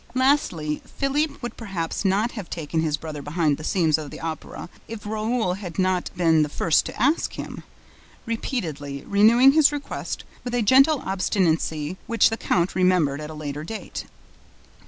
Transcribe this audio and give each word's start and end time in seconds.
Lastly, 0.15 0.81
Philippe 0.97 1.35
would 1.43 1.55
perhaps 1.55 2.03
not 2.03 2.31
have 2.31 2.49
taken 2.49 2.81
his 2.81 2.97
brother 2.97 3.21
behind 3.21 3.57
the 3.57 3.63
scenes 3.63 3.99
of 3.99 4.09
the 4.09 4.19
Opera 4.19 4.67
if 4.87 5.05
Raoul 5.05 5.53
had 5.53 5.77
not 5.77 6.09
been 6.17 6.41
the 6.41 6.49
first 6.49 6.87
to 6.87 6.99
ask 6.99 7.33
him, 7.33 7.61
repeatedly 8.25 9.03
renewing 9.05 9.51
his 9.51 9.71
request 9.71 10.23
with 10.43 10.55
a 10.55 10.63
gentle 10.63 11.01
obstinacy 11.05 11.97
which 12.07 12.31
the 12.31 12.37
count 12.37 12.73
remembered 12.73 13.21
at 13.21 13.29
a 13.29 13.35
later 13.35 13.63
date. 13.63 14.05